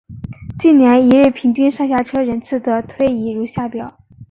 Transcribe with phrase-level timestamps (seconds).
[0.57, 3.99] 近年一日平均上下车人次的推移如下表。